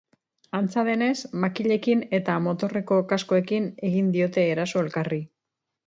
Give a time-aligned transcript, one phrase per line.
[0.59, 5.25] Antza denez, makilekin eta motorreko kaskoekin egin diote eraso elkarri.